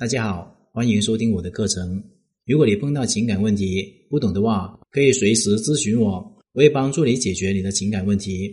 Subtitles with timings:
[0.00, 2.02] 大家好，欢迎收听我的课程。
[2.46, 6.12] 如果你碰到情感问题不懂的话，可以随时咨询我，
[6.54, 8.50] 我会帮助你解决你的情感问题。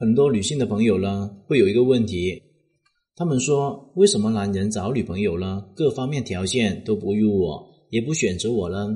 [0.00, 2.42] 很多女性的朋友呢，会有一个问题，
[3.14, 8.88] 他们说：为什么男人找女朋友呢，各方面条件都不如我，也不选择我呢？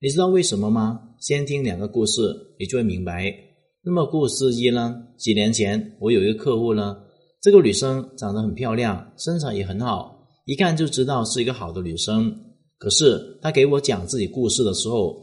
[0.00, 0.98] 你知道为什么吗？
[1.20, 2.20] 先听两个故事，
[2.58, 3.32] 你就会明白。
[3.84, 5.04] 那么故事一呢？
[5.16, 6.96] 几年前我有一个客户呢，
[7.40, 10.17] 这个女生长得很漂亮，身材也很好，
[10.48, 12.34] 一看就知道是一个好的女生。
[12.78, 15.22] 可是她给我讲自己故事的时候，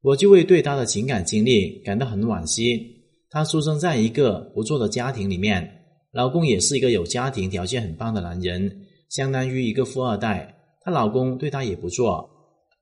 [0.00, 2.80] 我就会对她的情感经历感到很惋惜。
[3.28, 5.68] 她出生在一个不错的家庭里面，
[6.12, 8.70] 老公也是一个有家庭条件很棒的男人，
[9.08, 10.54] 相当于一个富二代。
[10.82, 12.24] 她老公对她也不错，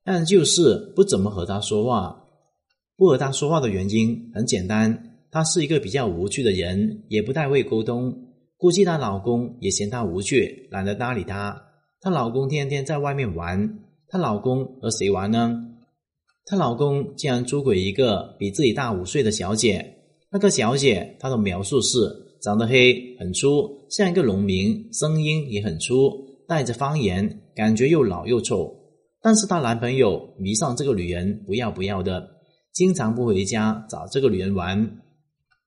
[0.05, 2.23] 但就是不怎么和她说话。
[2.99, 8.15] 不和她说话的原因很简单，她是一个比较无趣的人，也不太会沟通。
[8.63, 11.61] 估计她老公也嫌她无趣，懒得搭理她。
[12.01, 15.53] 她老公天天在外面玩，她老公和谁玩呢？
[16.47, 19.97] 她老公竟然出轨一个比自己大五岁的小姐。
[20.31, 21.99] 那个小姐，她的描述是
[22.41, 26.13] 长得黑，很粗，像一个农民，声音也很粗，
[26.47, 28.73] 带着方言，感觉又老又丑。
[29.21, 32.29] 但是她男朋友迷上这个女人，不要不要的。
[32.73, 34.99] 经常不回家找这个女人玩，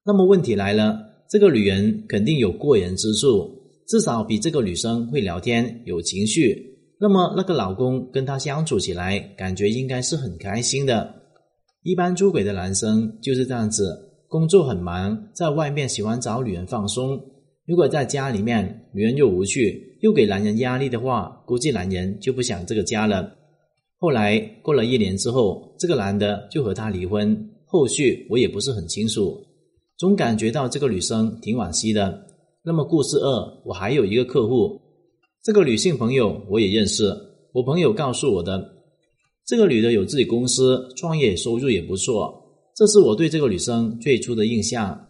[0.05, 0.97] 那么问题来了，
[1.29, 3.49] 这个女人肯定有过人之处，
[3.87, 6.73] 至少比这个女生会聊天、有情绪。
[6.99, 11.13] 那么那个老公跟她相处起来，感觉应该是很开心的。
[11.83, 17.19] 一般出轨的男生就是这样子，工作很忙，在外面喜欢找女人放松。
[17.67, 23.35] 如果在家里面，女人又无趣，又给男人压力的话，估计男人就不想这个家了。
[23.97, 27.49] 后来过了一年之后，这个男的就和她离婚。
[27.65, 29.35] 后续我也不是很清楚，
[29.97, 32.27] 总感觉到这个女生挺惋惜的。
[32.63, 34.81] 那么故事二，我还有一个客户，
[35.41, 37.05] 这个女性朋友我也认识。
[37.53, 38.61] 我朋友告诉我的，
[39.45, 42.41] 这个女的有自己公司，创业收入也不错。
[42.75, 45.07] 这是我对这个女生最初的印象。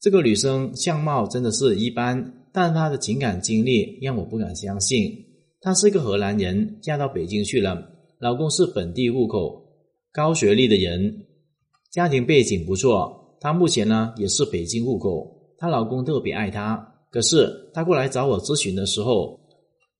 [0.00, 5.10] 这个女生相貌真的是一般，但她的情感经历让我不敢相信。
[5.62, 7.82] 她是个荷兰人，嫁到北京去了。
[8.18, 9.62] 老公是本地户口、
[10.12, 11.26] 高学历的人，
[11.90, 13.19] 家庭背景不错。
[13.40, 15.26] 她目前呢也是北京户口。
[15.58, 19.40] 她老公特别爱她，可是她过来找我咨询的时候，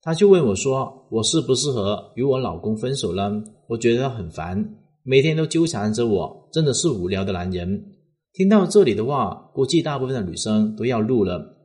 [0.01, 7.85] 她就问我说：“我适不适合与我老公分手呢？”我觉得很烦，每天都纠缠着我，真的是无聊的男人。
[8.33, 11.57] 听到这里的话，估计大部分的女生都要怒了。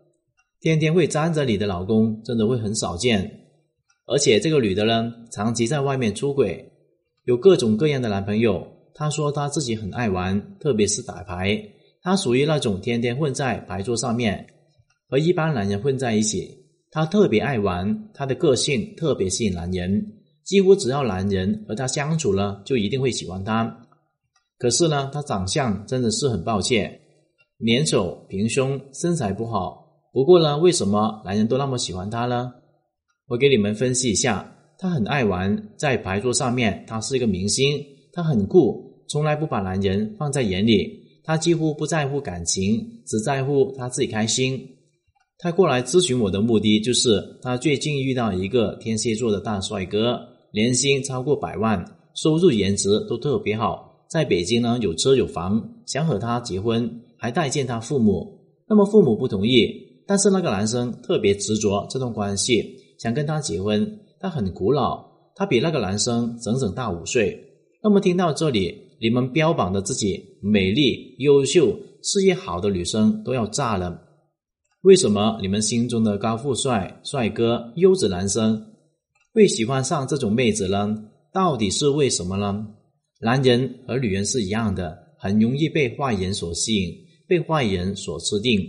[0.61, 3.31] 天天会粘着你的老公，真的会很少见。
[4.07, 6.73] 而且这个女的呢，长期在外面出轨，
[7.25, 8.67] 有各种各样的男朋友。
[8.99, 11.62] 她说她自己很爱玩，特别是打牌。
[12.01, 14.47] 她属于那种天天混在牌桌上面，
[15.09, 16.57] 和一般男人混在一起。
[16.91, 20.03] 她特别爱玩，她的个性特别吸引男人，
[20.45, 23.83] 几乎只要男人和她相处了，就一定会喜欢她。
[24.59, 26.99] 可是呢，她长相真的是很抱歉，
[27.59, 29.84] 脸丑、平胸、身材不好。
[30.15, 32.51] 不过呢，为什么男人都那么喜欢她呢？
[33.28, 37.84] 我给你们分析一下，他很爱玩，在牌桌上面，他是一个明星，
[38.16, 40.91] 他很酷，从来不把男人放在眼里，
[41.22, 44.59] 他几乎不在乎感情，只在乎他自己开心。
[45.38, 50.19] 他过来咨询我的目的，就是他最近遇到一个天蝎座的大帅哥，
[50.50, 51.84] 年薪超过百万，
[52.15, 58.41] 收入颜值都特别好，在北京呢有车有房，想和他结婚，还带见他父母。
[58.66, 59.69] 那么父母不同意，
[60.06, 62.65] 但是那个男生特别执着这段关系。
[62.98, 67.38] 想跟他结婚，他很苦恼，他比那个男生整整大五岁。
[67.87, 73.97] 那么听到这里，你们标榜的自己美丽、优秀、事业好的女生都要炸了。
[74.83, 78.61] 为什么你们心中的高富帅、帅哥、优质男生
[79.33, 80.97] 会喜欢上这种妹子呢？
[81.33, 82.67] 到底是为什么呢？
[83.21, 86.93] 男人和女人是一样的，很容易被坏人所吸引，
[87.29, 88.61] 被坏人所吃定。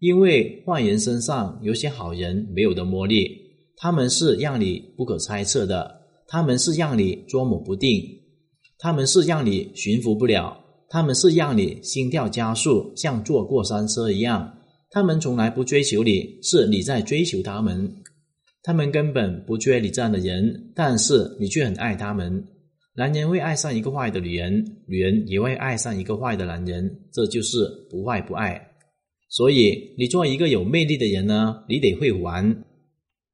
[0.00, 3.30] 因为坏人身上有些好人没有的魔力，
[3.76, 5.88] 他们是让你不可猜测的，
[6.26, 8.02] 他们是让你捉摸不定，
[8.84, 10.54] 他们是让你驯服不了，
[10.90, 14.58] 他们是让你心跳加速，像坐过山车一样。
[14.90, 17.90] 他们从来不追求你，是你在追求他们。
[18.62, 22.44] 他们根本不缺你这样的人，但是你却很爱他们。
[22.94, 28.60] 男人会爱上一个坏的女人，女人也会爱上一个坏的男人，这就是不坏不爱。
[29.30, 32.54] 所以，你做一个有魅力的人呢，你得会玩，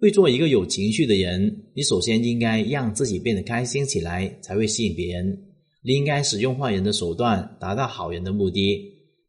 [0.00, 1.64] 会做一个有情绪的人。
[1.74, 5.38] 你首先应该让自己变得开心起来，才会吸引别人。
[5.84, 8.80] 你应该使用坏人的手段，达到好人的目的，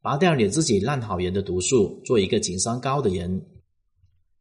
[0.02, 3.42] 拔掉你自己烂好人的毒素，做一个情商高的人。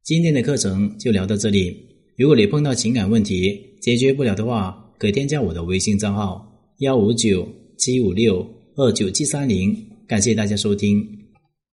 [0.05, 1.77] 今天的课程就聊到这里。
[2.17, 6.47] 如果你碰到情感问题解决不了的话，可添加我的微信账号
[6.79, 8.47] 幺五九七五六
[8.77, 9.77] 二九七三零。
[10.07, 11.20] 感谢大家收听。